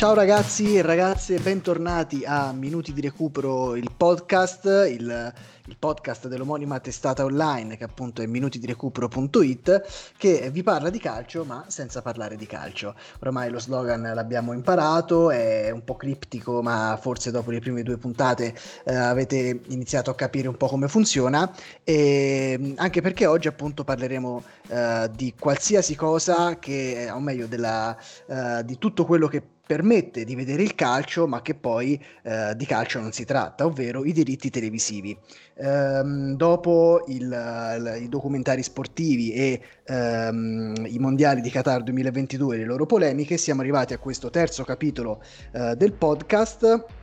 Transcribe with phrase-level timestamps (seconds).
[0.00, 5.32] Ciao ragazzi e ragazze, bentornati a Minuti di Recupero, il podcast, il,
[5.66, 11.66] il, podcast dell'omonima testata online che appunto è minutidirecupero.it che vi parla di calcio ma
[11.68, 12.94] senza parlare di calcio.
[13.18, 17.98] Ormai lo slogan l'abbiamo imparato, è un po' criptico ma forse dopo le prime due
[17.98, 23.84] puntate eh, avete iniziato a capire un po' come funziona e anche perché oggi appunto
[23.84, 27.94] parleremo eh, di qualsiasi cosa che, o meglio della,
[28.26, 32.66] eh, di tutto quello che permette di vedere il calcio, ma che poi eh, di
[32.66, 35.16] calcio non si tratta, ovvero i diritti televisivi.
[35.54, 42.58] Ehm, dopo il, il, i documentari sportivi e ehm, i mondiali di Qatar 2022 e
[42.58, 46.98] le loro polemiche, siamo arrivati a questo terzo capitolo eh, del podcast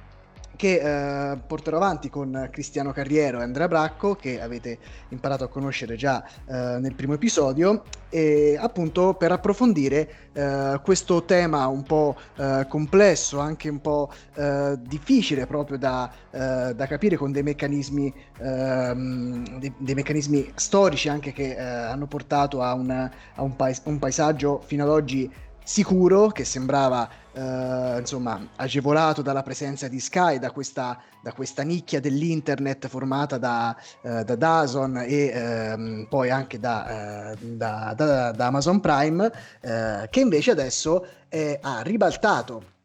[0.57, 4.77] che eh, porterò avanti con Cristiano Carriero e Andrea Bracco, che avete
[5.09, 11.67] imparato a conoscere già eh, nel primo episodio, e appunto per approfondire eh, questo tema
[11.67, 17.31] un po' eh, complesso, anche un po' eh, difficile proprio da, eh, da, capire con
[17.31, 23.55] dei meccanismi, ehm, dei, dei, meccanismi storici anche che hanno portato a, una, a un,
[23.55, 25.31] pais- un paesaggio fino ad oggi
[25.67, 31.99] sicuro che sembrava eh, insomma agevolato dalla presenza di Sky, da questa, da questa nicchia
[31.99, 39.29] dell'internet formata da, eh, da Dazon e ehm, poi anche da, eh, da, Amazon Prime,
[39.59, 41.05] eh, che invece adesso
[41.59, 42.75] ha ribaltato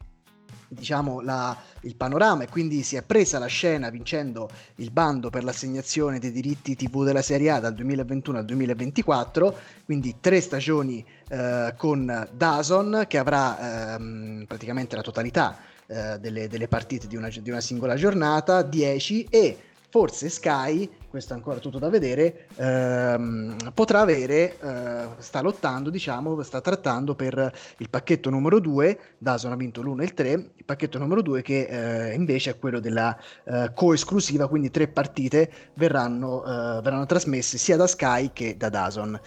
[0.69, 5.45] diciamo, la, il panorama e quindi si è presa la scena vincendo il bando per
[5.45, 11.75] l'assegnazione dei diritti TV della Serie A dal 2021 al 2024, quindi tre stagioni eh,
[11.77, 17.51] con Dazon che avrà ehm, praticamente la totalità eh, delle, delle, partite di una, di
[17.51, 19.59] una singola giornata, 10 e
[19.93, 26.43] forse Sky, questo è ancora tutto da vedere, ehm, potrà avere, eh, sta lottando, diciamo,
[26.43, 30.65] sta trattando per il pacchetto numero 2, Dazon ha vinto l'1 e il 3, il
[30.65, 31.67] pacchetto numero 2 che
[32.09, 33.15] eh, invece è quello della
[33.45, 39.21] eh, coesclusiva, quindi tre partite verranno, eh, verranno trasmesse sia da Sky che da Dazon.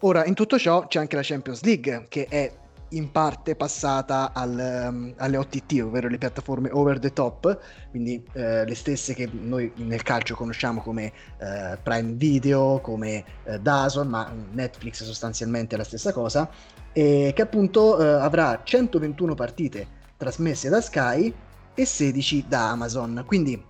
[0.00, 2.52] Ora, in tutto ciò c'è anche la Champions League, che è
[2.90, 7.58] in parte passata al, um, alle OTT, ovvero le piattaforme over the top,
[7.90, 13.58] quindi eh, le stesse che noi nel calcio conosciamo come eh, Prime Video, come eh,
[13.58, 16.48] Dazon, ma Netflix sostanzialmente è la stessa cosa,
[16.92, 21.32] e che appunto eh, avrà 121 partite trasmesse da Sky
[21.74, 23.22] e 16 da Amazon.
[23.26, 23.62] Quindi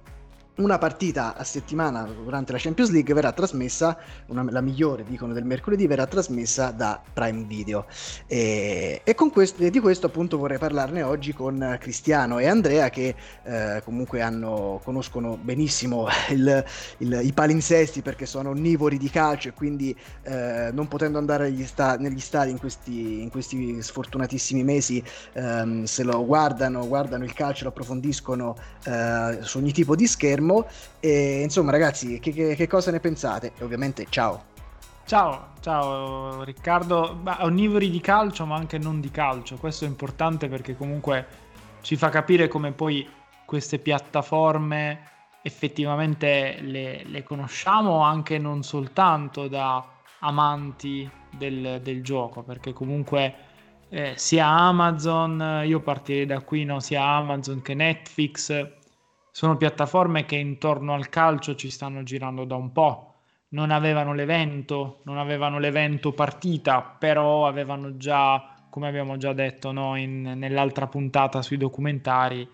[0.59, 3.97] una partita a settimana durante la Champions League verrà trasmessa,
[4.27, 7.87] una, la migliore dicono del mercoledì, verrà trasmessa da Prime Video.
[8.27, 13.15] E, e questo, di questo appunto vorrei parlarne oggi con Cristiano e Andrea che
[13.45, 16.65] eh, comunque hanno, conoscono benissimo il,
[16.99, 21.97] il, i palinsesti perché sono onnivori di calcio e quindi eh, non potendo andare sta-
[21.97, 25.03] negli stadi in questi, in questi sfortunatissimi mesi
[25.35, 30.48] ehm, se lo guardano, guardano il calcio, lo approfondiscono eh, su ogni tipo di schermo
[30.49, 30.67] fermo.
[31.01, 33.53] E insomma, ragazzi, che, che, che cosa ne pensate?
[33.59, 34.57] E ovviamente, ciao.
[35.05, 37.23] Ciao, ciao Riccardo.
[37.41, 39.57] Onnivori di calcio, ma anche non di calcio.
[39.57, 41.27] Questo è importante perché comunque
[41.83, 43.09] ci fa capire come poi
[43.45, 49.83] queste piattaforme effettivamente le, le conosciamo anche non soltanto da
[50.21, 53.35] amanti del, del gioco, perché comunque
[53.89, 56.81] eh, sia Amazon, io partirei da qui, no?
[56.81, 58.78] sia Amazon che Netflix
[59.39, 63.15] sono piattaforme che intorno al calcio ci stanno girando da un po'.
[63.51, 69.95] Non avevano l'evento, non avevano l'evento partita, però avevano già, come abbiamo già detto no,
[69.95, 72.49] in, nell'altra puntata sui documentari,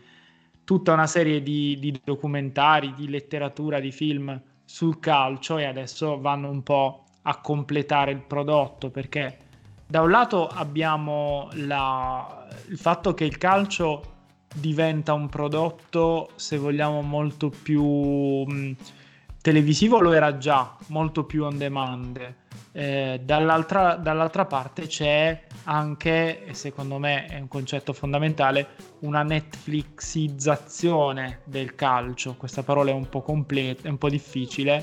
[0.62, 6.50] tutta una serie di, di documentari, di letteratura, di film sul calcio e adesso vanno
[6.50, 9.38] un po' a completare il prodotto perché
[9.86, 14.13] da un lato abbiamo la, il fatto che il calcio
[14.54, 18.76] diventa un prodotto, se vogliamo, molto più mh,
[19.42, 22.34] televisivo, lo era già, molto più on demand.
[22.72, 28.68] Eh, dall'altra, dall'altra, parte c'è anche, e secondo me è un concetto fondamentale,
[29.00, 32.36] una Netflixizzazione del calcio.
[32.36, 34.82] Questa parola è un po' completa, è un po' difficile,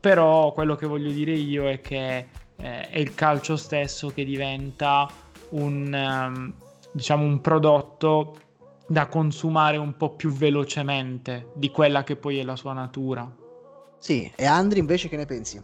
[0.00, 5.08] però quello che voglio dire io è che eh, è il calcio stesso che diventa
[5.50, 6.52] un, um,
[6.92, 8.36] diciamo, un prodotto
[8.90, 13.32] da consumare un po' più velocemente di quella che poi è la sua natura.
[13.98, 15.62] Sì, e Andri invece che ne pensi?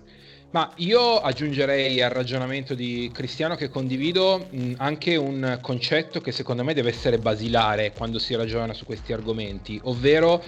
[0.53, 6.63] Ma io aggiungerei al ragionamento di Cristiano che condivido mh, anche un concetto che secondo
[6.63, 10.41] me deve essere basilare quando si ragiona su questi argomenti, ovvero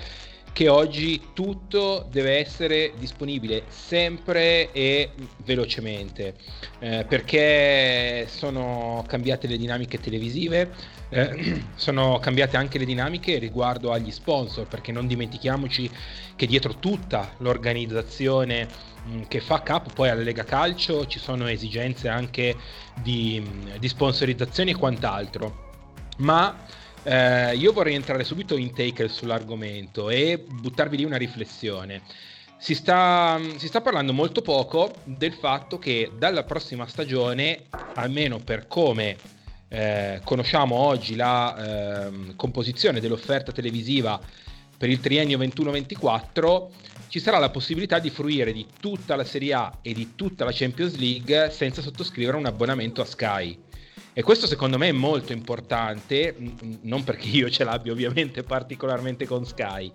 [0.53, 5.11] che oggi tutto deve essere disponibile sempre e
[5.45, 6.35] velocemente,
[6.79, 10.73] eh, perché sono cambiate le dinamiche televisive,
[11.11, 15.91] eh, sono cambiate anche le dinamiche riguardo agli sponsor, perché non dimentichiamoci
[16.37, 18.69] che dietro tutta l'organizzazione
[19.05, 22.57] mh, che fa capo poi alla Lega Calcio ci sono esigenze anche
[23.03, 23.43] di,
[23.79, 25.67] di sponsorizzazione e quant'altro.
[26.19, 26.65] Ma
[27.03, 32.03] eh, io vorrei entrare subito in take sull'argomento e buttarvi lì una riflessione.
[32.61, 38.67] Si sta, si sta, parlando molto poco del fatto che dalla prossima stagione, almeno per
[38.67, 39.17] come
[39.69, 44.21] eh, conosciamo oggi la eh, composizione dell'offerta televisiva
[44.77, 46.69] per il triennio 21-24,
[47.09, 50.53] ci sarà la possibilità di fruire di tutta la Serie A e di tutta la
[50.53, 53.59] Champions League senza sottoscrivere un abbonamento a Sky.
[54.13, 56.35] E questo secondo me è molto importante,
[56.83, 59.93] non perché io ce l'abbia ovviamente particolarmente con Sky,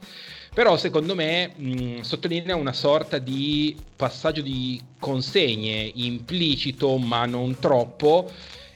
[0.54, 8.32] però secondo me mh, sottolinea una sorta di passaggio di consegne implicito ma non troppo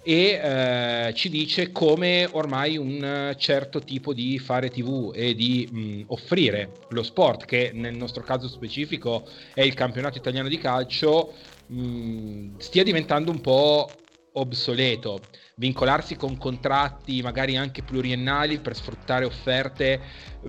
[0.07, 6.03] e eh, ci dice come ormai un certo tipo di fare tv e di mh,
[6.13, 11.33] offrire lo sport che nel nostro caso specifico è il campionato italiano di calcio
[11.67, 13.89] mh, stia diventando un po'
[14.31, 15.19] obsoleto.
[15.55, 19.99] Vincolarsi con contratti magari anche pluriennali per sfruttare offerte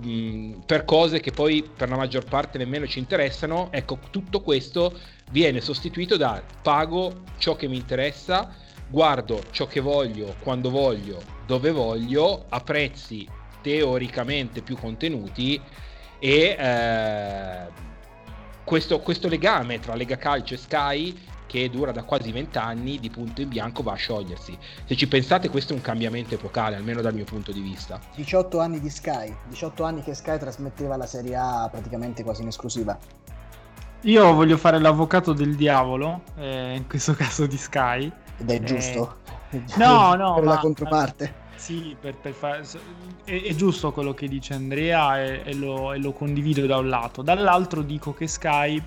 [0.01, 4.97] mh, per cose che poi per la maggior parte nemmeno ci interessano, ecco, tutto questo
[5.33, 11.71] viene sostituito da pago ciò che mi interessa, guardo ciò che voglio, quando voglio, dove
[11.71, 13.27] voglio, a prezzi
[13.61, 15.61] teoricamente più contenuti
[16.19, 17.67] e eh,
[18.65, 21.19] questo, questo legame tra Lega Calcio e Sky
[21.49, 24.57] che dura da quasi vent'anni, di punto in bianco va a sciogliersi.
[24.85, 27.99] Se ci pensate, questo è un cambiamento epocale, almeno dal mio punto di vista.
[28.15, 32.49] 18 anni di Sky, 18 anni che Sky trasmetteva la Serie A praticamente quasi in
[32.49, 32.99] esclusiva.
[34.03, 38.13] Io voglio fare l'avvocato del diavolo, eh, in questo caso di Sky.
[38.39, 39.17] Ed è giusto.
[39.51, 40.35] Eh, no, no.
[40.35, 41.47] per ma, la controparte.
[41.57, 42.65] Sì, per, per fare,
[43.25, 46.89] è, è, giusto quello che dice Andrea e, e, lo, e lo condivido da un
[46.89, 47.23] lato.
[47.23, 48.81] Dall'altro dico che Sky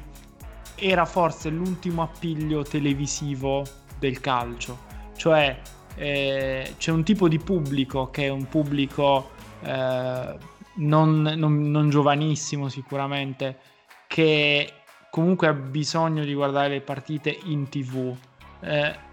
[0.75, 3.63] era forse l'ultimo appiglio televisivo
[3.99, 4.77] del calcio,
[5.15, 5.59] cioè
[5.95, 9.29] eh, c'è un tipo di pubblico che è un pubblico
[9.61, 10.35] eh,
[10.75, 13.59] non, non, non, giovanissimo sicuramente,
[14.07, 14.73] che
[15.09, 18.15] comunque ha bisogno di guardare le partite in tv.
[18.61, 19.09] Eh,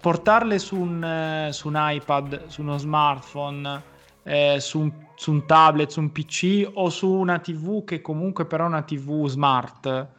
[0.00, 3.82] portarle su un, su un, iPad, su uno smartphone,
[4.22, 8.46] eh, su un, su un tablet, su un PC o su una TV che comunque
[8.46, 10.14] però è una TV smart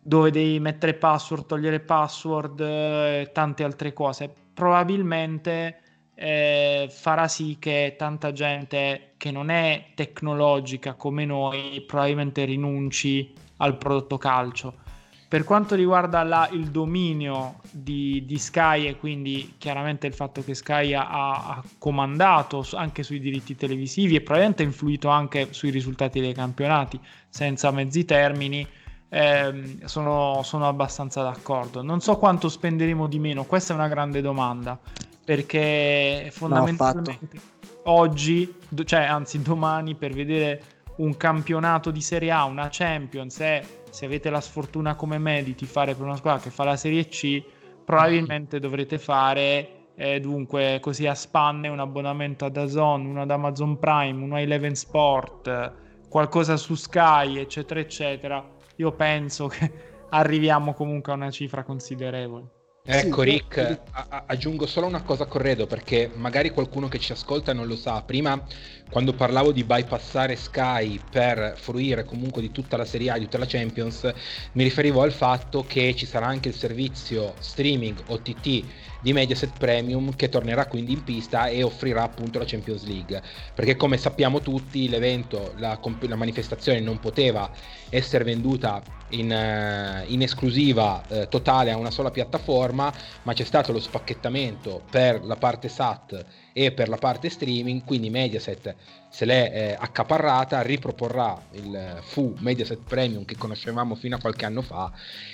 [0.00, 5.82] dove devi mettere password, togliere password e eh, tante altre cose, probabilmente
[6.14, 13.76] eh, farà sì che tanta gente che non è tecnologica come noi probabilmente rinunci al
[13.76, 14.86] prodotto calcio.
[15.28, 20.54] Per quanto riguarda la, il dominio di, di, Sky e quindi chiaramente il fatto che
[20.54, 26.20] Sky ha, ha comandato anche sui diritti televisivi e probabilmente ha influito anche sui risultati
[26.20, 26.98] dei campionati
[27.28, 28.66] senza mezzi termini,
[29.10, 31.82] eh, sono, sono, abbastanza d'accordo.
[31.82, 34.78] Non so quanto spenderemo di meno, questa è una grande domanda,
[35.24, 37.40] perché fondamentalmente no,
[37.84, 38.54] oggi,
[38.84, 40.62] cioè anzi domani, per vedere
[40.96, 45.54] un campionato di Serie A, una Champions, e se avete la sfortuna come me di
[45.54, 47.42] tifare per una squadra che fa la Serie C,
[47.84, 53.78] probabilmente dovrete fare eh, dunque così a spanne un abbonamento ad Amazon, uno ad Amazon
[53.78, 55.72] Prime, uno a Eleven Sport,
[56.08, 59.70] qualcosa su Sky, eccetera, eccetera io penso che
[60.10, 62.57] arriviamo comunque a una cifra considerevole.
[62.90, 63.78] Ecco sì, Rick, sì.
[63.90, 67.76] A- aggiungo solo una cosa a corredo perché magari qualcuno che ci ascolta non lo
[67.76, 68.00] sa.
[68.00, 68.42] Prima
[68.88, 73.36] quando parlavo di bypassare Sky per fruire comunque di tutta la Serie A, di tutta
[73.36, 74.10] la Champions,
[74.52, 78.64] mi riferivo al fatto che ci sarà anche il servizio streaming OTT
[79.00, 83.22] di Mediaset Premium che tornerà quindi in pista e offrirà appunto la Champions League
[83.54, 87.50] perché come sappiamo tutti l'evento, la, la manifestazione non poteva
[87.90, 93.72] essere venduta in, uh, in esclusiva uh, totale a una sola piattaforma ma c'è stato
[93.72, 98.74] lo spacchettamento per la parte SAT e per la parte streaming quindi Mediaset
[99.10, 104.62] se l'è eh, accaparrata, riproporrà il Fu Mediaset Premium che conoscevamo fino a qualche anno
[104.62, 104.92] fa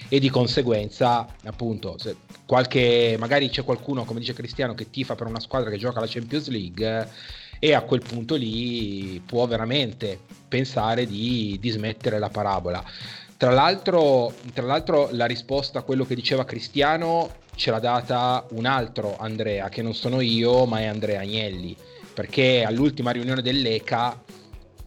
[0.09, 5.27] e di conseguenza appunto se qualche, magari c'è qualcuno come dice Cristiano che tifa per
[5.27, 7.09] una squadra che gioca la Champions League
[7.59, 12.85] e a quel punto lì può veramente pensare di, di smettere la parabola.
[13.45, 18.65] Tra l'altro, tra l'altro la risposta a quello che diceva Cristiano ce l'ha data un
[18.65, 21.77] altro Andrea, che non sono io, ma è Andrea Agnelli
[22.15, 24.19] perché all'ultima riunione dell'ECA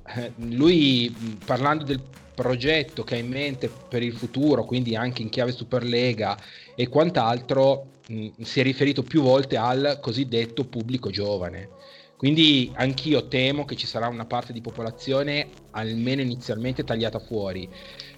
[0.07, 2.01] eh, lui parlando del
[2.33, 6.35] progetto che ha in mente per il futuro, quindi anche in chiave Superlega
[6.73, 11.69] e quant'altro, mh, si è riferito più volte al cosiddetto pubblico giovane.
[12.17, 17.69] Quindi anch'io temo che ci sarà una parte di popolazione almeno inizialmente tagliata fuori.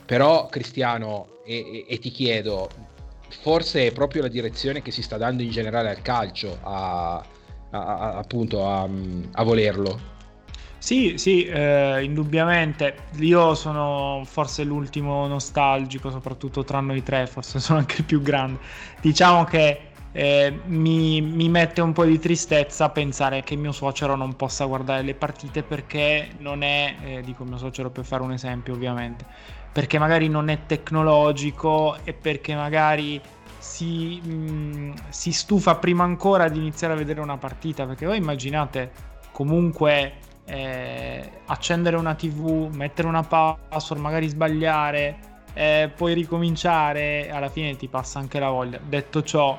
[0.06, 2.70] Però Cristiano, e, e, e ti chiedo,
[3.42, 7.24] forse è proprio la direzione che si sta dando in generale al calcio a, a,
[7.72, 8.90] a appunto a,
[9.34, 10.18] a volerlo.
[10.78, 12.96] Sì, sì, eh, indubbiamente.
[13.20, 18.60] Io sono forse l'ultimo nostalgico, soprattutto tra noi tre, forse sono anche il più grande.
[19.02, 24.36] Diciamo che eh, mi, mi, mette un po' di tristezza pensare che mio suocero non
[24.36, 28.74] possa guardare le partite perché non è, eh, dico mio suocero per fare un esempio
[28.74, 29.26] ovviamente,
[29.72, 33.22] perché magari non è tecnologico e perché magari
[33.60, 38.18] si, mh, mm, si stufa prima ancora di iniziare a vedere una partita, perché voi
[38.18, 38.92] immaginate
[39.32, 40.14] comunque
[40.46, 45.20] eh, accendere una tv, mettere una password, magari sbagliare,
[45.54, 48.80] eh, poi ricominciare, alla fine ti passa anche la voglia.
[48.84, 49.58] Detto ciò,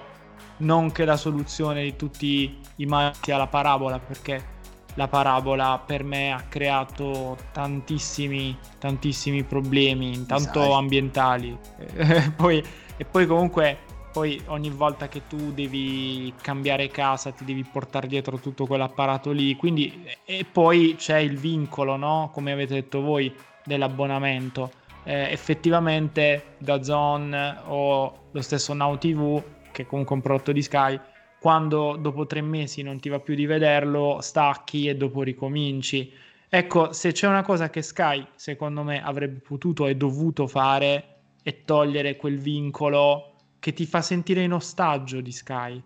[0.61, 4.59] non che la soluzione di tutti i mali sia la parabola, perché
[4.95, 10.75] la parabola per me ha creato tantissimi, tantissimi problemi, intanto esatto.
[10.75, 11.57] ambientali,
[12.37, 12.63] poi,
[12.97, 13.79] e poi comunque
[14.13, 19.55] poi ogni volta che tu devi cambiare casa ti devi portare dietro tutto quell'apparato lì,
[19.57, 22.31] quindi e poi c'è il vincolo, no?
[22.33, 23.33] Come avete detto voi,
[23.65, 24.71] dell'abbonamento.
[25.05, 29.43] Eh, effettivamente da Zone o lo stesso Now TV,
[29.81, 30.99] che è comunque un prodotto di Sky,
[31.41, 36.13] quando dopo tre mesi non ti va più di vederlo, stacchi e dopo ricominci.
[36.49, 41.63] Ecco, se c'è una cosa che Sky, secondo me, avrebbe potuto e dovuto fare, è
[41.65, 45.83] togliere quel vincolo che ti fa sentire in ostaggio di Sky,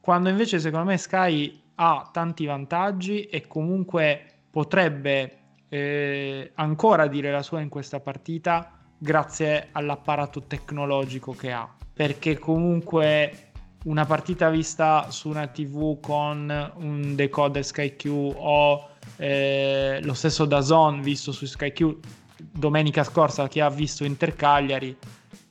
[0.00, 5.38] quando invece secondo me Sky ha tanti vantaggi e comunque potrebbe
[5.68, 13.52] eh, ancora dire la sua in questa partita grazie all'apparato tecnologico che ha, perché comunque
[13.84, 21.00] una partita vista su una TV con un decoder SkyQ o eh, lo stesso Dazon
[21.00, 21.96] visto su SkyQ
[22.36, 24.94] domenica scorsa chi ha visto Inter Cagliari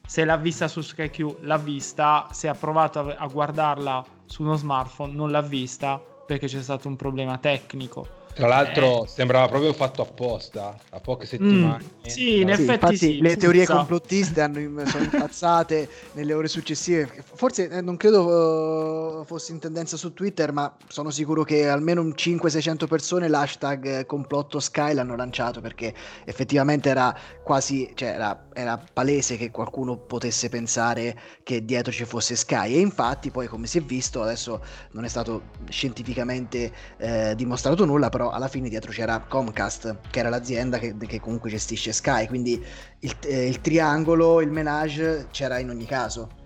[0.05, 4.55] se l'ha vista su SkyQ l'ha vista, se ha provato a, a guardarla su uno
[4.55, 8.23] smartphone non l'ha vista perché c'è stato un problema tecnico.
[8.35, 9.07] Tra l'altro eh.
[9.07, 11.83] sembrava proprio fatto apposta, a poche settimane.
[11.83, 17.23] Mm, sì, in effetti infatti sì, le teorie complottiste hanno, sono impazzate nelle ore successive.
[17.33, 22.03] Forse eh, non credo uh, fosse in tendenza su Twitter, ma sono sicuro che almeno
[22.03, 25.93] 500-600 persone l'hashtag complotto Sky l'hanno lanciato perché
[26.25, 32.35] effettivamente era quasi, cioè era, era palese che qualcuno potesse pensare che dietro ci fosse
[32.35, 34.61] Sky e infatti poi come si è visto adesso
[34.91, 40.20] non è stato scientificamente eh, dimostrato nulla, però però alla fine dietro c'era Comcast, che
[40.20, 42.63] era l'azienda che, che comunque gestisce Sky, quindi
[43.00, 46.44] il, eh, il triangolo, il menage c'era in ogni caso.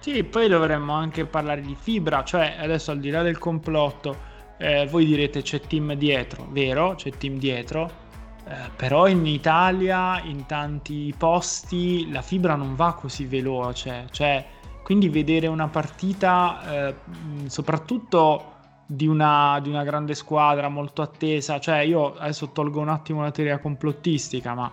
[0.00, 4.86] Sì, poi dovremmo anche parlare di fibra, cioè adesso al di là del complotto, eh,
[4.86, 6.94] voi direte c'è team dietro, vero?
[6.94, 7.90] C'è team dietro,
[8.46, 14.44] eh, però in Italia, in tanti posti, la fibra non va così veloce, cioè,
[14.82, 16.94] quindi vedere una partita, eh,
[17.46, 18.52] soprattutto
[18.86, 21.58] di una, di una, grande squadra molto attesa.
[21.58, 24.70] Cioè, io adesso tolgo un attimo la teoria complottistica, ma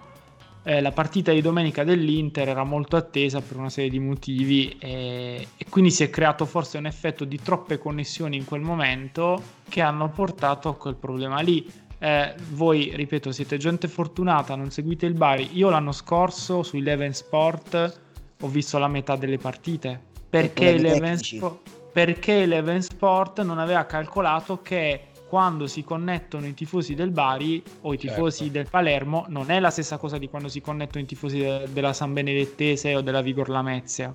[0.64, 5.48] eh, la partita di domenica dell'Inter era molto attesa per una serie di motivi e,
[5.58, 9.82] e, quindi si è creato forse un effetto di troppe connessioni in quel momento che
[9.82, 11.68] hanno portato a quel problema lì.
[11.98, 15.50] Eh, voi, ripeto, siete gente fortunata, non seguite il Bari.
[15.54, 18.00] Io l'anno scorso su Eleven Sport
[18.40, 20.00] ho visto la metà delle partite
[20.30, 26.94] perché Eleven Sport perché l'Even Sport non aveva calcolato che quando si connettono i tifosi
[26.94, 28.54] del Bari o i tifosi certo.
[28.54, 31.94] del Palermo non è la stessa cosa di quando si connettono i tifosi de- della
[31.94, 34.14] San Benedettese o della Vigor Lamezia.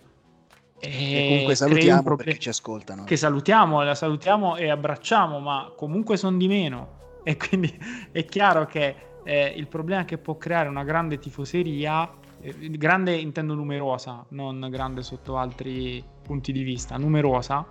[0.78, 3.04] E, e comunque salutiamo problem- perché ci ascoltano.
[3.04, 6.94] Che salutiamo, la salutiamo e abbracciamo, ma comunque sono di meno.
[7.26, 7.76] E quindi
[8.12, 12.25] è chiaro che eh, il problema che può creare una grande tifoseria, eh,
[12.70, 17.66] grande intendo numerosa, non grande sotto altri punti di vista, numerosa,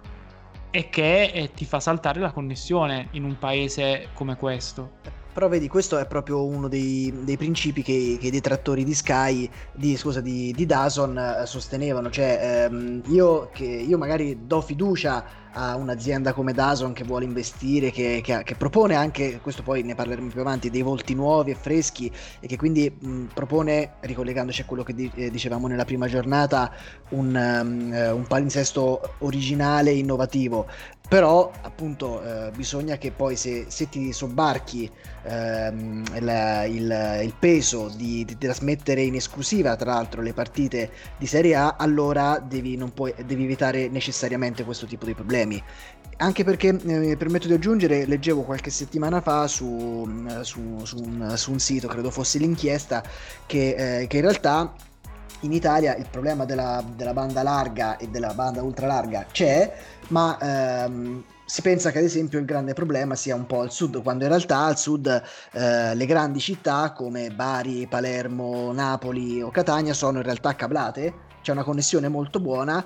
[0.71, 5.23] e che eh, ti fa saltare la connessione in un paese come questo.
[5.35, 9.49] Però vedi, questo è proprio uno dei, dei principi che, che, i detrattori di Sky,
[9.73, 12.09] di, scusa, di, di Dazon eh, sostenevano.
[12.09, 15.25] Cioè, ehm, io, che, io magari do fiducia
[15.57, 19.95] a un'azienda come Dazon che vuole investire, che, che, che, propone anche, questo poi ne
[19.95, 24.65] parleremo più avanti, dei volti nuovi e freschi e che quindi mh, propone, ricollegandoci a
[24.65, 26.71] quello che di, eh, dicevamo nella prima giornata,
[27.09, 30.67] un, um, un palinsesto originale e innovativo.
[31.07, 34.89] Però appunto eh, bisogna che poi se, se ti sobbarchi
[35.23, 41.27] ehm, il, il, il, peso di, di, trasmettere in esclusiva tra l'altro le partite di
[41.27, 45.61] Serie A allora devi, puoi, devi evitare necessariamente questo tipo di problemi.
[46.17, 50.09] Anche perché eh, mi permetto di aggiungere leggevo qualche settimana fa su,
[50.41, 53.03] su, su, un, su un, sito credo fosse l'inchiesta
[53.45, 54.73] che, eh, che in realtà
[55.45, 59.71] in Italia il problema della, della, banda larga e della banda ultra larga c'è,
[60.07, 64.01] ma ehm, si pensa che ad esempio il grande problema sia un po' al sud,
[64.01, 65.23] quando in realtà al sud
[65.53, 71.51] eh, le grandi città come Bari, Palermo, Napoli o Catania sono in realtà cablate, c'è
[71.51, 72.83] una connessione molto buona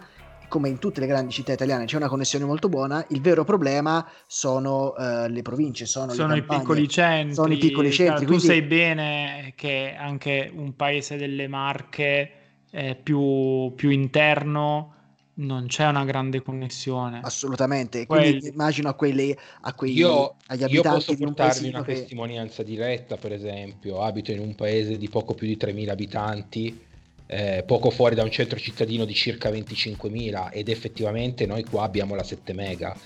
[0.49, 4.05] come in tutte le grandi città italiane c'è una connessione molto buona, il vero problema
[4.25, 7.35] sono uh, le province, sono, sono i piccoli centri.
[7.35, 8.25] Sono i piccoli centri.
[8.25, 8.45] Tu quindi...
[8.45, 12.38] sai bene che anche un paese delle Marche
[12.71, 14.93] eh, più, più, interno
[15.39, 17.21] non c'è una grande connessione.
[17.23, 18.47] Assolutamente, quindi Quelli...
[18.47, 21.93] immagino a, quelli, a quei io, agli abitanti io posso portarvi un una che...
[21.93, 26.87] testimonianza diretta, per esempio, abito in un paese di poco più di 3.000 abitanti,
[27.25, 32.15] eh, poco fuori da un centro cittadino di circa 25.000 ed effettivamente noi qua abbiamo
[32.15, 32.97] la 7 mega.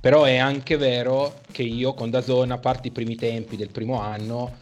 [0.00, 4.00] Però è anche vero che io con Dazon, a parte i primi tempi del primo
[4.00, 4.56] anno,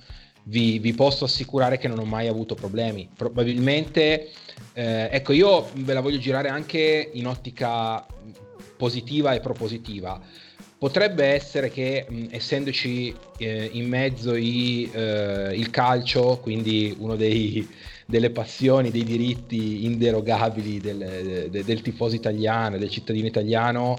[0.51, 3.09] vi, vi posso assicurare che non ho mai avuto problemi.
[3.17, 4.31] Probabilmente
[4.73, 8.05] eh, ecco, io ve la voglio girare anche in ottica
[8.77, 10.21] positiva e propositiva.
[10.77, 18.31] Potrebbe essere che, mh, essendoci eh, in mezzo i, eh, il calcio, quindi uno delle
[18.31, 23.99] passioni, dei diritti inderogabili del, de, del tifoso italiano, del cittadino italiano,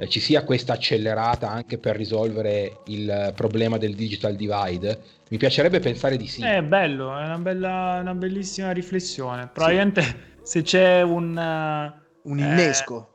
[0.00, 4.98] eh, ci sia questa accelerata anche per risolvere il problema del digital divide?
[5.28, 6.42] Mi piacerebbe pensare di sì.
[6.42, 9.50] È bello, è una, bella, una bellissima riflessione.
[9.52, 10.14] Probabilmente sì.
[10.42, 11.36] se c'è un...
[12.22, 13.08] un innesco.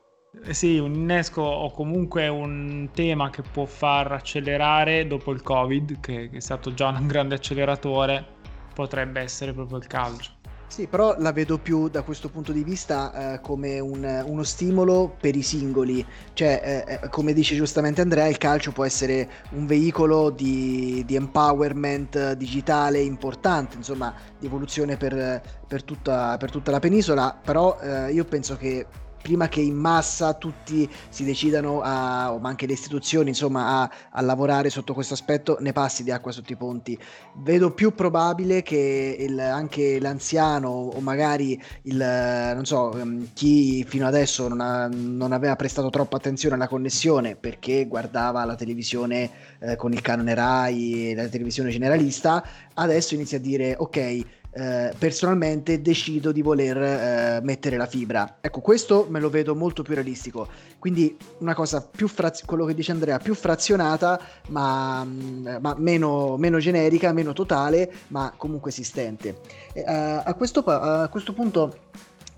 [0.44, 6.00] Eh, sì, un innesco o comunque un tema che può far accelerare dopo il Covid,
[6.00, 8.24] che, che è stato già un grande acceleratore,
[8.76, 10.35] potrebbe essere proprio il calcio.
[10.76, 15.16] Sì, però la vedo più da questo punto di vista eh, come un, uno stimolo
[15.18, 19.68] per i singoli, cioè eh, eh, come dice giustamente Andrea, il calcio può essere un
[19.68, 26.80] veicolo di, di empowerment digitale importante, insomma di evoluzione per, per, tutta, per tutta, la
[26.80, 28.86] penisola, però eh, io penso che
[29.26, 34.22] prima che in massa tutti si decidano, a, ma anche le istituzioni, insomma, a, a,
[34.22, 36.96] lavorare sotto questo aspetto, ne passi di acqua sotto i ponti.
[37.38, 44.06] Vedo più probabile che il, anche l'anziano o magari il, non so, ehm, chi fino
[44.06, 49.76] adesso non, ha, non aveva prestato troppa attenzione alla connessione perché guardava la televisione eh,
[49.76, 56.32] con il canone Rai la televisione generalista, adesso inizia a dire ok eh, personalmente decido
[56.32, 58.38] di voler eh, mettere la fibra.
[58.40, 60.48] Ecco, questo me lo vedo molto più realistico.
[60.80, 66.38] Quindi una cosa più fraz- quello che dice Andrea, più frazionata, ma, mm, ma meno,
[66.38, 69.42] meno, generica, meno totale, ma comunque esistente.
[69.74, 71.76] E, uh, a, questo, a questo punto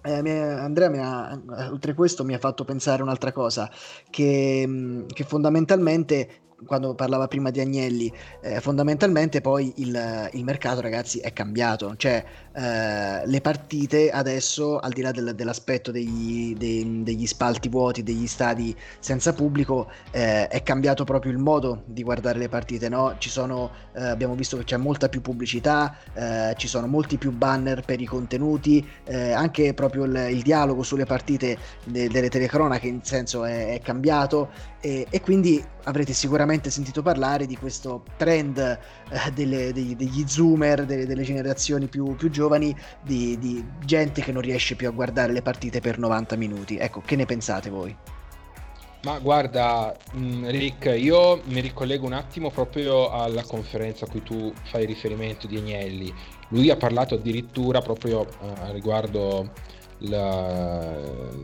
[0.01, 3.69] eh, Andrea mi ha, oltre questo mi ha fatto pensare un'altra cosa,
[4.09, 10.81] che, mm, che fondamentalmente quando parlava prima di Agnelli, eh, fondamentalmente poi il, il, mercato,
[10.81, 11.95] ragazzi, è cambiato.
[11.95, 18.01] Cioè, eh, le partite adesso, al di là del, dell'aspetto degli, dei, degli, spalti vuoti,
[18.01, 22.89] degli stadi senza pubblico, eh, è cambiato proprio il modo di guardare le partite.
[22.89, 23.15] No?
[23.17, 27.31] Ci sono, eh, abbiamo visto che c'è molta più pubblicità, eh, ci sono molti più
[27.31, 32.87] banner per i contenuti, eh, anche proprio il, il, dialogo sulle partite de, delle telecronache
[32.87, 36.13] in senso è, è cambiato e, e quindi avrete
[36.47, 42.15] sicuramente sentito parlare di questo trend eh, delle, degli, degli, zoomer, delle, delle generazioni più,
[42.15, 46.35] più giovani, di, di, gente che non riesce più a guardare le partite per 90
[46.37, 46.77] minuti.
[46.77, 47.95] Ecco, che ne pensate voi?
[49.03, 54.53] Ma guarda, mm, Rick, io mi ricollego un attimo proprio alla conferenza a cui tu
[54.63, 56.13] fai riferimento di Agnelli.
[56.49, 59.51] Lui ha parlato addirittura proprio uh, riguardo
[59.99, 60.97] la,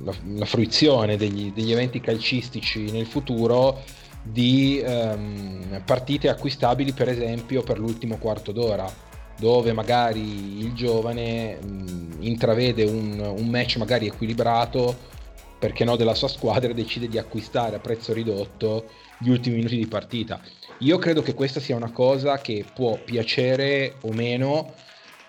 [0.03, 3.81] la, la fruizione degli, degli, eventi calcistici nel futuro
[4.23, 8.89] di um, partite acquistabili per esempio per l'ultimo quarto d'ora
[9.37, 15.11] dove magari il giovane um, intravede un, un, match magari equilibrato
[15.59, 18.85] perché no della sua squadra e decide di acquistare a prezzo ridotto
[19.19, 20.41] gli ultimi minuti di partita.
[20.79, 24.73] Io credo che questa sia una cosa che può piacere o meno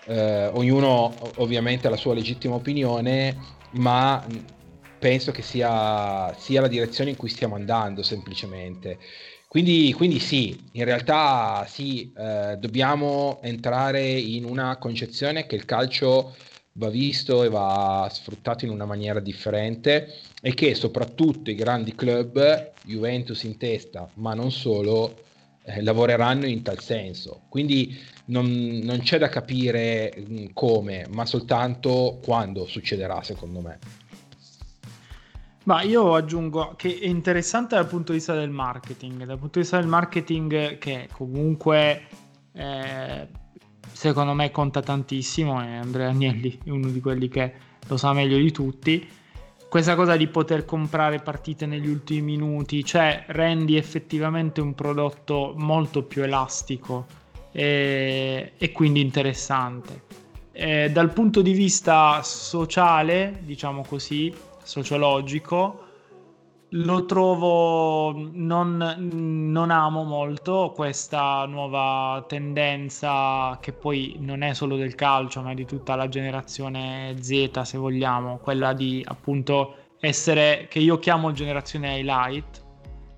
[0.05, 3.37] eh, ognuno ovviamente ha la sua legittima opinione
[3.71, 4.23] ma
[5.05, 8.97] penso che sia, sia la direzione in cui stiamo andando semplicemente.
[9.47, 16.35] Quindi, quindi sì, in realtà sì, eh, dobbiamo entrare in una concezione che il calcio
[16.73, 22.71] va visto e va sfruttato in una maniera differente e che soprattutto i grandi club,
[22.83, 25.21] Juventus in testa, ma non solo,
[25.65, 27.43] eh, lavoreranno in tal senso.
[27.49, 33.77] Quindi non, non c'è da capire mm, come, ma soltanto quando succederà, secondo me.
[35.65, 39.61] Ma io aggiungo che è interessante dal punto di vista del marketing, dal punto di
[39.61, 42.03] vista del marketing che comunque
[42.53, 43.27] eh,
[43.91, 47.53] secondo me conta tantissimo e Andrea Agnelli è uno di quelli che
[47.87, 49.07] lo sa meglio di tutti.
[49.67, 56.03] Questa cosa di poter comprare partite negli ultimi minuti, cioè rendi effettivamente un prodotto molto
[56.03, 57.07] più elastico
[57.51, 60.03] e, e quindi interessante.
[60.51, 64.33] E dal punto di vista sociale, diciamo così,
[64.65, 65.85] sociologico,
[66.69, 68.95] lo trovo non,
[69.51, 75.65] non, amo molto questa nuova tendenza che poi non è solo del calcio ma di
[75.65, 82.63] tutta la generazione Z se vogliamo quella di appunto essere che io chiamo generazione highlight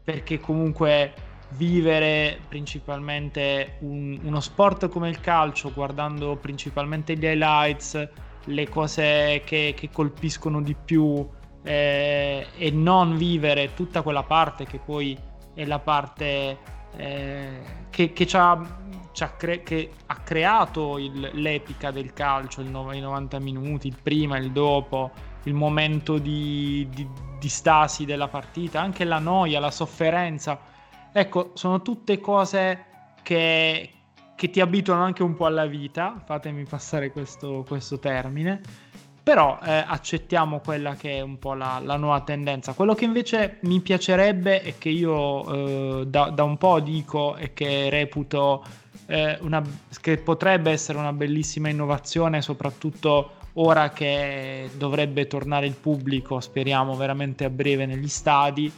[0.03, 1.13] perché comunque
[1.51, 8.09] vivere principalmente un, uno sport come il calcio guardando principalmente gli highlights
[8.43, 11.27] le cose che, che colpiscono di più
[11.67, 15.17] eh, e non vivere tutta quella parte che poi
[15.53, 16.57] è la parte
[16.95, 18.65] eh, che, che, ha,
[19.35, 24.51] cre- che, ha, creato il, l'epica del calcio, no- i 90 minuti, il prima, il
[24.53, 25.11] dopo,
[25.43, 27.05] il momento di, di,
[27.37, 30.57] di stasi della partita, anche la noia, la sofferenza.
[31.11, 32.85] Ecco, sono tutte cose
[33.23, 33.91] che,
[34.37, 38.61] che ti abituano anche un po' alla vita, fatemi passare questo, questo termine
[39.27, 42.71] però eh, accettiamo quella che è un po' la, la, nuova tendenza.
[42.71, 47.51] Quello che invece mi piacerebbe e che io eh, da, da, un po' dico e
[47.51, 48.63] che reputo
[49.05, 49.61] eh, una,
[49.99, 57.43] che potrebbe essere una bellissima innovazione, soprattutto ora che dovrebbe tornare il pubblico, speriamo veramente
[57.43, 58.71] a breve negli stadi,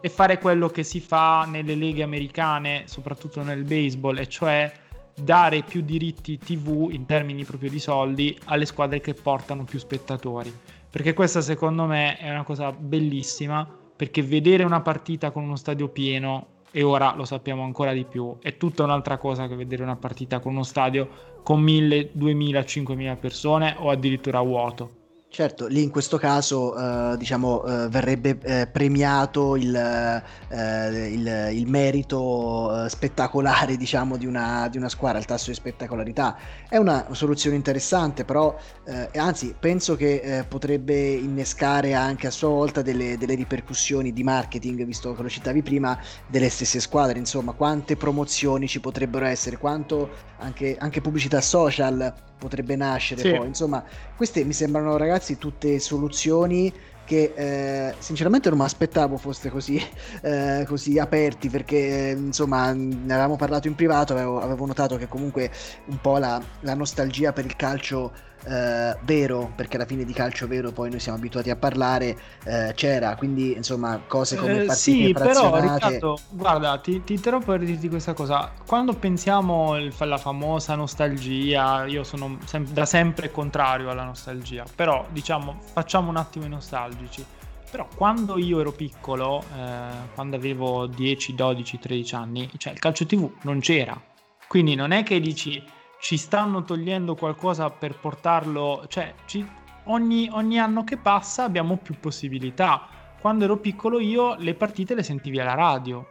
[0.00, 4.72] e fare quello che si fa nelle leghe americane, soprattutto nel baseball, e cioè
[5.14, 10.52] dare più diritti TV in termini proprio di soldi alle squadre che portano più spettatori.
[10.90, 15.88] Perché questa secondo me è una cosa bellissima, perché vedere una partita con uno stadio
[15.88, 19.96] pieno, e ora lo sappiamo ancora di più, è tutta un'altra cosa che vedere una
[19.96, 25.01] partita con uno stadio con 1000, 2000, 5000 persone o addirittura vuoto.
[25.34, 31.66] Certo, lì in questo caso eh, diciamo, eh, verrebbe eh, premiato il, eh, il, il
[31.70, 36.36] merito eh, spettacolare diciamo, di, una, di, una, squadra, il tasso di spettacolarità.
[36.68, 42.82] È una soluzione interessante, però eh, anzi penso che potrebbe innescare anche a sua volta
[42.82, 47.18] delle, delle, ripercussioni di marketing, visto che lo citavi prima, delle stesse squadre.
[47.18, 53.32] Insomma, quante promozioni ci potrebbero essere, quanto anche, anche pubblicità social potrebbe nascere sì.
[53.32, 53.46] poi.
[53.46, 53.84] Insomma,
[54.16, 56.72] queste mi sembrano ragazzi tutte soluzioni
[57.04, 59.80] che eh, sinceramente non mi aspettavo foste così,
[60.22, 65.50] eh, così aperti perché insomma ne avevamo parlato in privato, avevo, avevo notato che comunque
[65.86, 68.12] un po' la, la nostalgia per il calcio
[68.44, 72.72] eh, vero, perché alla fine di calcio vero poi noi siamo abituati a parlare, eh,
[72.74, 77.60] c'era, quindi insomma cose come eh, partite Sì, però Riccardo, guarda, ti, ti interrompo per
[77.60, 84.04] dirti questa cosa, quando pensiamo alla famosa nostalgia, io sono sem- da sempre contrario alla
[84.04, 87.24] nostalgia, però diciamo facciamo un attimo i nostalgici.
[87.70, 93.06] Però quando io ero piccolo, eh, quando avevo 10, 12, 13 anni, cioè il calcio
[93.06, 93.98] TV non c'era.
[94.46, 95.64] Quindi non è che dici
[96.02, 99.48] ci stanno togliendo qualcosa per portarlo, cioè ci,
[99.84, 102.88] ogni, ogni anno che passa abbiamo più possibilità.
[103.20, 106.04] Quando ero piccolo io le partite le sentivi alla radio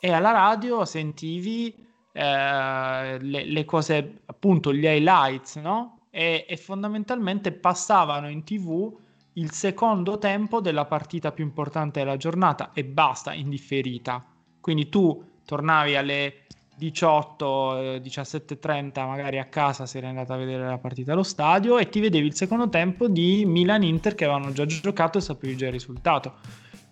[0.00, 1.72] e alla radio sentivi
[2.10, 6.08] eh, le, le, cose, appunto gli highlights, no?
[6.10, 8.92] E, e fondamentalmente passavano in tv
[9.34, 14.24] il secondo tempo della partita più importante della giornata e basta, indifferita.
[14.60, 16.45] Quindi tu tornavi alle
[16.76, 21.78] 18, 17.30 eh, magari a casa se eri andata a vedere la partita allo stadio
[21.78, 25.66] e ti vedevi il secondo tempo di Milan-Inter che avevano già giocato e sapevi già
[25.66, 26.34] il risultato.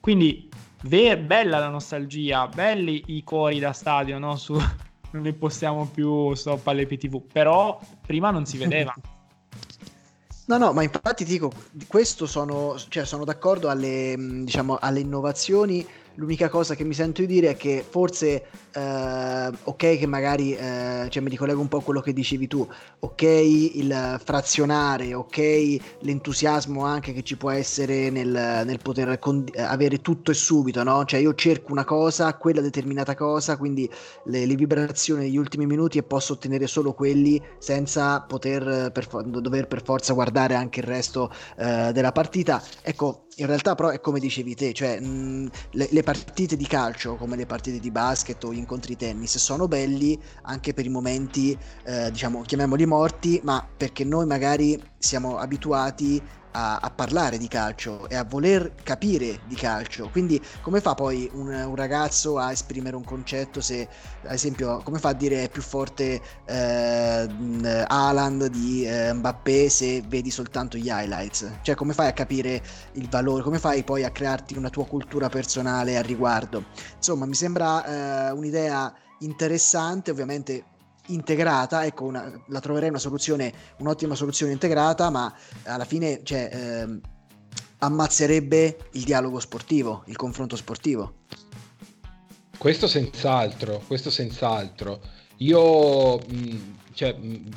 [0.01, 0.49] Quindi
[0.85, 4.37] ve- bella la nostalgia, belli i cori da stadio, no?
[4.37, 4.55] Su,
[5.13, 8.95] non ne possiamo più stop alle PTV, però prima non si vedeva.
[10.47, 11.51] No, no, ma infatti dico,
[11.87, 17.27] questo sono, cioè sono d'accordo alle, diciamo, alle innovazioni L'unica cosa che mi sento di
[17.27, 21.83] dire è che forse, eh, ok, che magari, eh, cioè mi ricollego un po' a
[21.83, 22.67] quello che dicevi tu,
[23.01, 30.01] ok, il frazionare, ok, l'entusiasmo anche che ci può essere nel, nel poter con- avere
[30.01, 31.05] tutto e subito, no?
[31.05, 33.91] Cioè io cerco una cosa, quella determinata cosa, quindi
[34.27, 39.67] le, le vibrazioni degli ultimi minuti e posso ottenere solo quelli senza poter, per, dover
[39.67, 42.63] per forza guardare anche il resto eh, della partita.
[42.83, 47.17] Ecco, in realtà però è come dicevi te, cioè mh, le, le, partite di calcio
[47.17, 51.59] come le partite di basket o gli incontri tennis sono belli anche per i momenti,
[51.85, 56.23] eh, diciamo, chiamiamoli morti, ma perché noi magari siamo abituati
[56.57, 60.09] a, a, parlare di calcio e a voler capire di calcio.
[60.11, 63.61] Quindi, come fa poi un, un, ragazzo a esprimere un concetto?
[63.61, 63.89] Se,
[64.23, 67.29] ad esempio, come fa a dire è più forte eh,
[67.87, 71.51] Haaland di eh, Mbappé se vedi soltanto gli highlights?
[71.63, 72.63] Cioè, come fai a capire
[72.93, 73.43] il valore?
[73.43, 76.65] Come fai poi a crearti una tua cultura personale al riguardo?
[76.97, 80.65] Insomma, mi sembra eh, un'idea interessante, ovviamente
[81.07, 85.33] integrata, ecco, una, la troverei una soluzione, un'ottima soluzione integrata, ma
[85.65, 87.01] alla fine cioè, ehm,
[87.79, 91.23] ammazzerebbe il dialogo sportivo, il confronto sportivo.
[92.57, 95.01] Questo senz'altro, questo senz'altro.
[95.39, 97.51] Io mh, cioè, mh,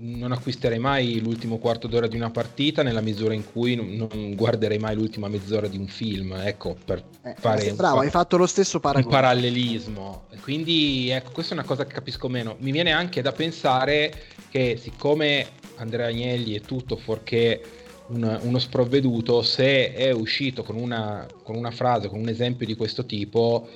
[0.00, 4.78] non acquisterei mai l'ultimo quarto d'ora di una partita nella misura in cui non, guarderei
[4.78, 8.46] mai l'ultima mezz'ora di un film, ecco, per eh, fare bravo, un, hai fatto lo
[8.46, 9.12] stesso paragone.
[9.12, 10.26] Parallelismo.
[10.40, 12.56] Quindi, ecco, questa è una cosa che capisco meno.
[12.60, 14.12] Mi viene anche da pensare
[14.50, 17.60] che siccome Andrea Agnelli è tutto fuorché
[18.08, 22.76] un, uno sprovveduto, se è uscito con una, con una frase, con un esempio di
[22.76, 23.68] questo tipo,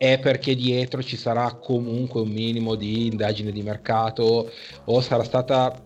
[0.00, 4.50] è perché dietro ci sarà comunque un minimo di indagine di mercato
[4.86, 5.78] o sarà stata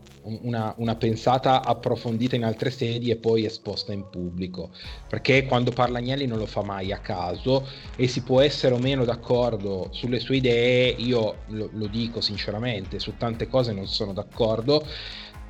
[0.43, 4.71] una, una, pensata approfondita in altre sedi e poi esposta in pubblico.
[5.09, 8.79] Perché quando parla Agnelli non lo fa mai a caso e si può essere o
[8.79, 14.13] meno d'accordo sulle sue idee, io lo, lo dico sinceramente, su tante cose non sono
[14.13, 14.87] d'accordo.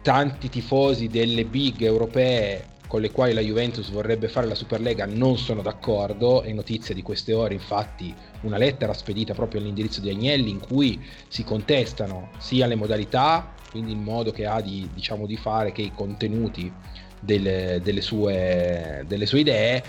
[0.01, 5.37] Tanti tifosi delle big europee con le quali la Juventus vorrebbe fare la Superlega non
[5.37, 10.49] sono d'accordo, è notizia di queste ore infatti una lettera spedita proprio all'indirizzo di Agnelli
[10.51, 15.37] in cui si contestano sia le modalità, quindi il modo che ha di, diciamo, di
[15.37, 16.73] fare, che i contenuti
[17.19, 19.83] delle, delle, sue, delle sue, idee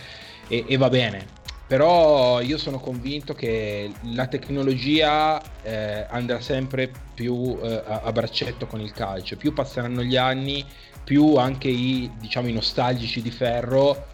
[0.47, 1.27] e, e, va bene.
[1.67, 8.81] Però io sono convinto che la tecnologia eh, andrà sempre più eh, a braccetto con
[8.81, 10.65] il calcio, più passeranno gli anni
[11.05, 14.07] più anche i, diciamo, i nostalgici di ferro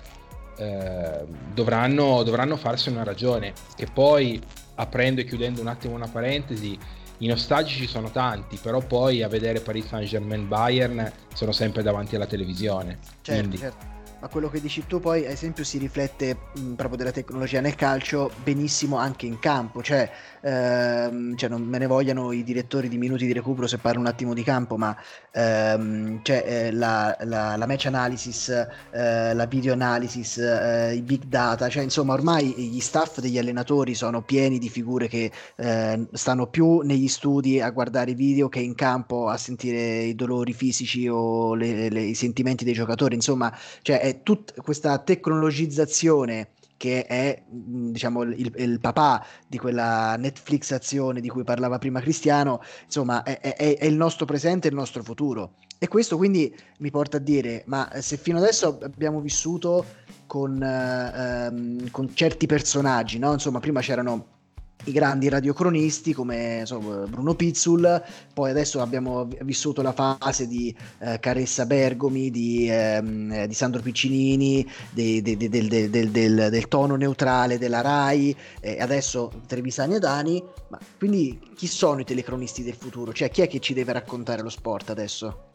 [0.57, 3.53] eh, dovranno, dovranno farsi una ragione.
[3.75, 4.39] Che poi,
[4.75, 6.77] aprendo e chiudendo un attimo una parentesi,
[7.17, 12.15] i nostalgici sono tanti, però poi a vedere Paris Saint Germain Bayern sono sempre davanti
[12.15, 12.99] alla televisione.
[13.21, 13.90] Certo, Quindi, certo
[14.21, 17.73] ma quello che dici tu poi, ad esempio, si riflette mh, proprio della tecnologia nel
[17.73, 20.09] calcio benissimo anche in campo, cioè,
[20.41, 24.05] ehm, cioè, non me ne vogliano i direttori di minuti di recupero se parlo un
[24.05, 24.95] attimo di campo, ma
[25.31, 28.49] ehm, cioè, eh, la, la, la, match analysis,
[28.91, 33.95] eh, la video analysis, eh, i big data, cioè insomma ormai gli staff degli allenatori
[33.95, 38.59] sono pieni di figure che eh, stanno più negli studi a guardare i video che
[38.59, 43.51] in campo a sentire i dolori fisici o le, le, i sentimenti dei giocatori, insomma,
[43.81, 51.43] cioè tutta questa tecnologizzazione che è diciamo il, il, papà di quella Netflixazione di cui
[51.43, 55.53] parlava prima Cristiano, insomma è, è, è, il nostro presente e il nostro futuro.
[55.77, 59.85] E questo quindi mi porta a dire, ma se fino adesso abbiamo vissuto
[60.25, 63.33] con, eh, con certi personaggi, no?
[63.33, 64.40] insomma prima c'erano
[64.85, 71.19] i grandi radiocronisti come so, Bruno Pizzul, poi adesso abbiamo vissuto la fase di eh,
[71.19, 76.09] Caressa Bergomi, di, ehm, di Sandro Piccinini, de, de, de, del, del,
[76.49, 82.05] del, tono neutrale della RAI, e adesso Trevisani e Dani, ma quindi chi sono i
[82.05, 83.13] telecronisti del futuro?
[83.13, 85.49] Cioè chi è che ci deve raccontare lo sport adesso?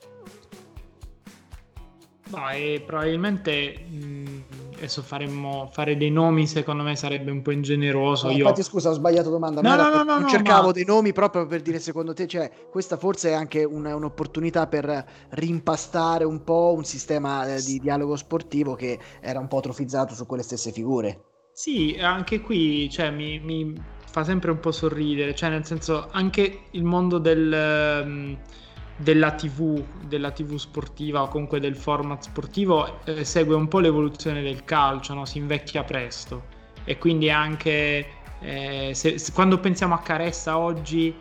[2.52, 4.42] E probabilmente mh,
[4.76, 8.26] adesso faremmo fare dei nomi, secondo me sarebbe un po' ingeneroso.
[8.26, 8.38] No, Io...
[8.38, 9.60] Infatti, scusa, ho sbagliato domanda.
[9.60, 10.72] No, no, no, no, cercavo ma...
[10.72, 15.04] dei nomi proprio per dire, secondo te, cioè, questa forse è anche una, un'opportunità per
[15.30, 20.26] rimpastare un po' un sistema eh, di dialogo sportivo che era un po' atrofizzato su
[20.26, 21.24] quelle stesse figure.
[21.52, 23.74] Sì, anche qui cioè, mi, mi
[24.10, 28.02] fa sempre un po' sorridere, cioè, nel senso, anche il mondo del.
[28.04, 28.38] Um
[28.96, 34.42] della TV, della TV sportiva o comunque del format sportivo eh, segue un po' l'evoluzione
[34.42, 35.24] del calcio, no?
[35.24, 36.54] si invecchia presto
[36.84, 38.06] e quindi anche
[38.40, 41.14] eh, se, se, quando pensiamo a Caressa oggi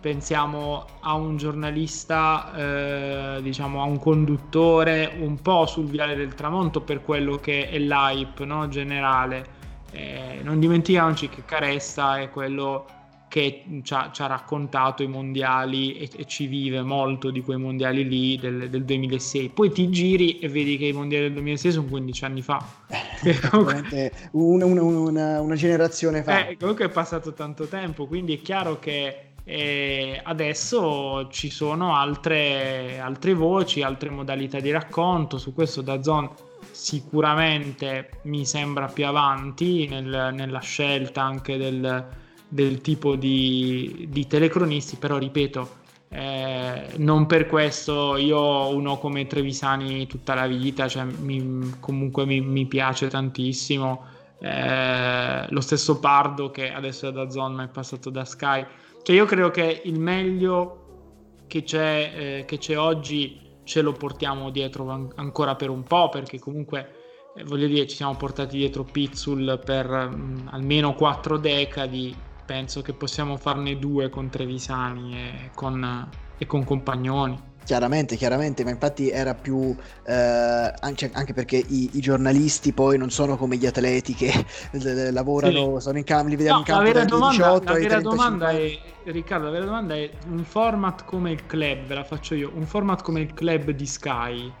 [0.00, 6.80] pensiamo a un giornalista, eh, diciamo a un conduttore un po' sul viale del tramonto
[6.80, 8.66] per quello che è l'hype no?
[8.68, 9.60] generale.
[9.92, 12.86] Eh, non dimentichiamoci che Caressa è quello
[13.32, 17.56] che ci ha, ci ha, raccontato i mondiali e, e, ci vive molto di quei
[17.56, 19.48] mondiali lì del, del, 2006.
[19.54, 22.62] Poi ti giri e vedi che i mondiali del 2006 sono 15 anni fa.
[22.88, 24.12] Eh, comunque...
[24.32, 26.46] una, una, una, una, generazione fa.
[26.46, 33.00] Eh, comunque è passato tanto tempo, quindi è chiaro che E adesso ci sono altre,
[33.00, 35.38] altre voci, altre modalità di racconto.
[35.38, 36.28] Su questo da Zone
[36.70, 42.20] sicuramente mi sembra più avanti nel, nella scelta anche del,
[42.52, 50.06] del tipo di, di, telecronisti, però ripeto, eh, non per questo io uno come Trevisani
[50.06, 54.04] tutta la vita, cioè mi, comunque mi, mi, piace tantissimo.
[54.38, 58.66] Eh, lo stesso Pardo che adesso è da Zone ma è passato da Sky.
[59.02, 64.50] Cioè io credo che il meglio che c'è, eh, che c'è oggi ce lo portiamo
[64.50, 66.96] dietro an- ancora per un po' perché comunque
[67.34, 72.82] eh, voglio dire ci siamo portati dietro Pizzul per mh, mm, almeno quattro decadi penso
[72.82, 79.08] che possiamo farne due con Trevisani e con, e con Compagnoni Chiaramente, chiaramente, ma infatti
[79.08, 79.74] era più
[80.04, 84.32] eh, anche, anche, perché i, i, giornalisti poi non sono come gli atleti che
[85.12, 85.84] lavorano, sì.
[85.84, 88.50] sono in campo, li vediamo no, in campo la vera domanda, 18 la vera domanda
[88.50, 92.50] è, Riccardo, la vera domanda è un format come il club, ve la faccio io,
[92.52, 94.52] un format come il club di Sky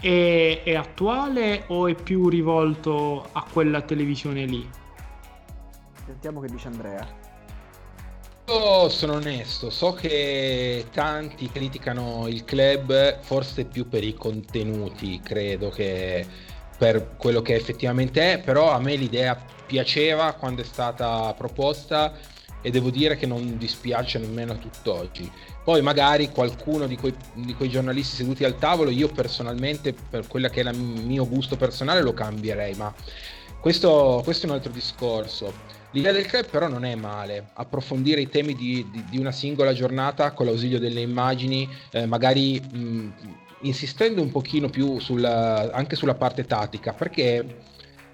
[0.00, 4.70] è, è attuale o è più rivolto a quella televisione lì?
[6.08, 7.06] Sentiamo che dice Andrea.
[8.46, 15.68] Io sono onesto, so che tanti criticano il club forse più per i contenuti, credo
[15.68, 16.26] che
[16.78, 22.14] per quello che effettivamente è, però a me l'idea piaceva quando è stata proposta
[22.62, 25.30] e devo dire che non dispiace nemmeno tutt'oggi.
[25.62, 30.48] Poi magari qualcuno di quei, di quei giornalisti seduti al tavolo, io personalmente, per quello
[30.48, 32.94] che è il mio gusto personale, lo cambierei, ma
[33.60, 35.76] questo, questo è un altro discorso.
[35.92, 39.72] L'idea del club però non è male, approfondire i temi di, di, di una singola
[39.72, 43.12] giornata con l'ausilio delle immagini, eh, magari mh,
[43.62, 47.44] insistendo un pochino più sulla, anche sulla parte tattica, perché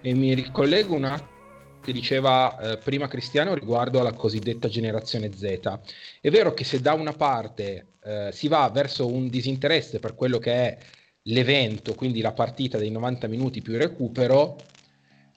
[0.03, 1.33] mi ricollego un attimo
[1.85, 5.79] che diceva eh, prima Cristiano riguardo alla cosiddetta generazione Z.
[6.21, 10.39] È vero che se da una parte eh, si va verso un disinteresse per quello
[10.39, 10.79] che è
[11.25, 14.57] l'evento, quindi la partita dei 90 minuti più recupero,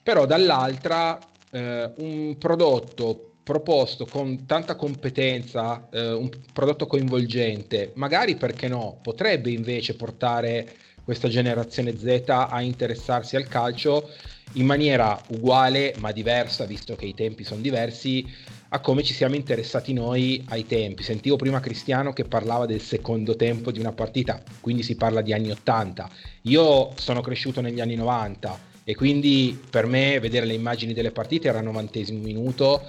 [0.02, 1.18] però dall'altra
[1.50, 9.50] eh, un prodotto proposto con tanta competenza, eh, un prodotto coinvolgente, magari perché no, potrebbe
[9.50, 10.68] invece portare
[11.02, 14.10] questa generazione Z a interessarsi al calcio
[14.54, 18.26] in maniera uguale ma diversa, visto che i tempi sono diversi,
[18.68, 21.02] a come ci siamo interessati noi ai tempi.
[21.02, 25.32] Sentivo prima Cristiano che parlava del secondo tempo di una partita, quindi si parla di
[25.32, 26.10] anni 80.
[26.42, 31.48] Io sono cresciuto negli anni 90 e quindi per me vedere le immagini delle partite
[31.48, 32.88] era al novantesimo minuto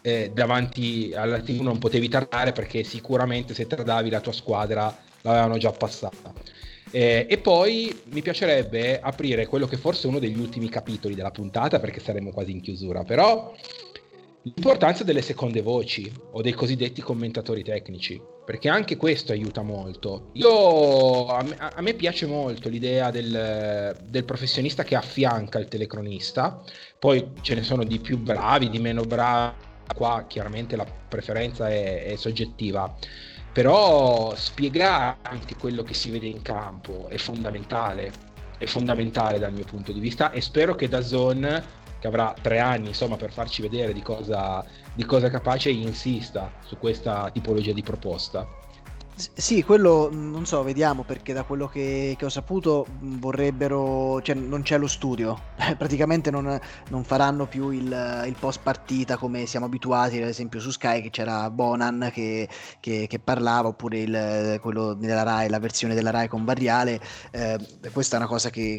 [0.00, 5.58] eh, davanti alla TV non potevi tardare perché sicuramente se tardavi la tua squadra l'avevano
[5.58, 6.32] già passata.
[6.92, 11.32] Eh, e poi mi piacerebbe aprire quello che forse è uno degli ultimi capitoli della
[11.32, 13.52] puntata perché saremo quasi in chiusura però
[14.42, 20.30] l'importanza delle seconde voci o dei cosiddetti commentatori tecnici, perché anche questo aiuta molto.
[20.34, 26.62] Io, a, me, a me piace molto l'idea del, del, professionista che affianca il telecronista,
[26.96, 29.56] poi ce ne sono di più bravi, di meno bravi,
[29.92, 32.94] qua chiaramente la preferenza è, è soggettiva.
[33.52, 38.12] Però spiegare anche quello che si vede in campo è fondamentale,
[38.58, 41.64] è fondamentale dal mio punto di vista e spero che da Zone
[41.98, 46.52] che avrà tre anni insomma, per farci vedere di cosa, di cosa è capace, insista
[46.60, 48.48] su questa tipologia di proposta.
[49.18, 54.60] Sì, quello non so, vediamo perché da quello che, che ho saputo vorrebbero, cioè non
[54.60, 55.40] c'è lo studio,
[55.78, 60.70] praticamente non, non faranno più il, il, post partita come siamo abituati, ad esempio su
[60.70, 62.46] Sky che c'era Bonan che,
[62.78, 67.00] che, che parlava, oppure il, quello della Rai, la versione della Rai con Barriale,
[67.30, 67.58] eh,
[67.92, 68.78] questa è una cosa che,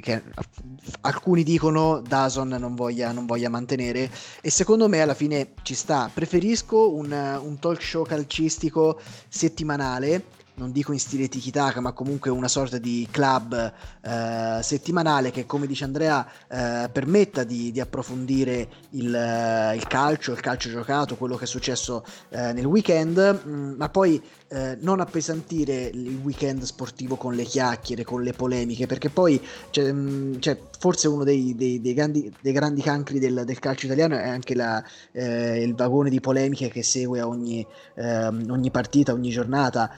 [1.01, 4.11] alcuni dicono Dazon non voglia, non voglia, mantenere.
[4.41, 10.26] E secondo me alla fine ci sta, preferisco un, un talk show calcistico settimanale
[10.57, 15.67] non dico in stile tiki-taka, ma comunque una sorta di club eh, settimanale che, come
[15.67, 21.35] dice Andrea, eh, permetta di, di approfondire il, eh, il, calcio, il calcio giocato, quello
[21.35, 26.63] che è successo eh, nel weekend, mh, mm, ma poi eh, non appesantire il weekend
[26.63, 31.55] sportivo con le chiacchiere, con le polemiche, perché poi cioè, mh, cioè, forse uno dei,
[31.55, 35.75] dei, dei, grandi, dei grandi, cancri del, del, calcio italiano è anche la, eh, il
[35.75, 37.65] vagone di polemiche che segue ogni,
[37.97, 39.91] ogni partita, ogni giornata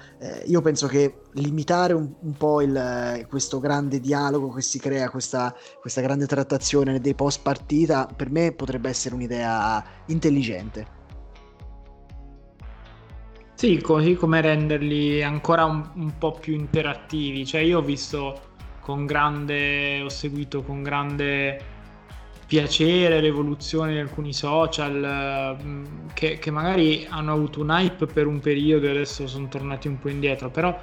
[0.45, 5.56] io penso che limitare un, un po' il, questo grande dialogo che si crea, questa,
[5.80, 10.99] questa grande trattazione dei post partita, per me potrebbe essere un'idea intelligente.
[13.60, 17.45] Sì, così come renderli ancora un, un, po' più interattivi.
[17.45, 18.39] Cioè, io ho visto
[18.80, 21.60] con grande, ho seguito con grande
[22.47, 28.39] piacere l'evoluzione di alcuni social mm, che, che, magari hanno avuto un hype per un
[28.39, 30.74] periodo e adesso sono tornati un po' indietro, però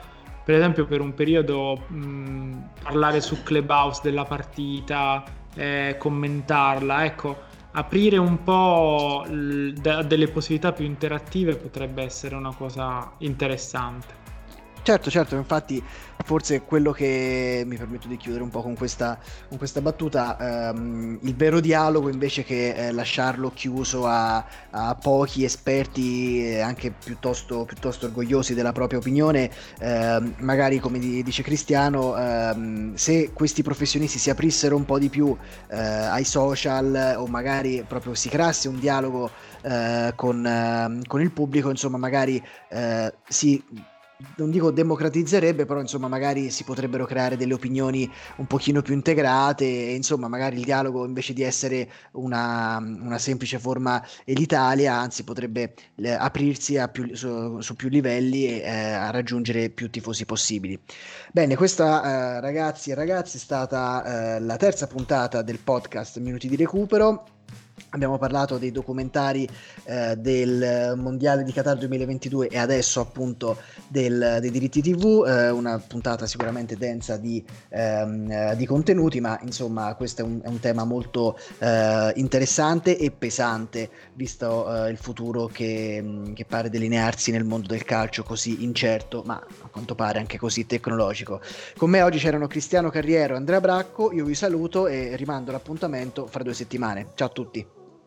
[0.45, 2.53] per esempio per un periodo mh, mm,
[2.83, 5.25] parlare su Clubhouse della partita,
[5.55, 7.39] eh, commentarla, ecco,
[7.79, 14.26] aprire un po' delle possibilità più interattive potrebbe essere una cosa interessante.
[14.87, 15.83] Certo, certo, infatti
[16.25, 19.19] forse quello che mi permetto di chiudere un po' con questa,
[19.49, 25.43] con questa battuta, ehm, il vero dialogo invece che eh, lasciarlo chiuso a, a pochi
[25.43, 32.95] esperti eh, anche piuttosto, piuttosto, orgogliosi della propria opinione, ehm, magari come dice Cristiano, ehm,
[32.95, 35.37] se questi professionisti si aprissero un po' di più
[35.69, 39.31] eh, ai social o magari proprio si creasse un dialogo
[39.63, 43.61] eh, con, ehm, con, il pubblico, insomma magari eh, si
[44.37, 49.65] non dico democratizzerebbe, però insomma magari si potrebbero creare delle opinioni un pochino più integrate
[49.65, 55.75] e insomma magari il dialogo invece di essere una, una semplice forma elitaria, anzi potrebbe
[55.97, 60.79] eh, aprirsi più, su, su, più livelli e eh, a raggiungere più tifosi possibili.
[61.33, 66.49] Bene, questa eh, ragazzi e ragazzi è stata eh, la terza puntata del podcast Minuti
[66.49, 67.27] di Recupero.
[67.91, 69.49] Abbiamo parlato dei documentari
[69.85, 75.79] eh, del Mondiale di Qatar 2022 e adesso appunto del, dei diritti TV, eh, una
[75.79, 80.85] puntata sicuramente densa di, ehm, di, contenuti, ma insomma questo è un, è un tema
[80.85, 87.69] molto eh, interessante e pesante visto eh, il futuro che, che, pare delinearsi nel mondo
[87.69, 91.41] del calcio così incerto, ma a quanto pare anche così tecnologico.
[91.77, 96.27] Con me oggi c'erano Cristiano Carriero e Andrea Bracco, io vi saluto e rimando l'appuntamento
[96.27, 97.09] fra due settimane.
[97.15, 97.66] Ciao a tutti.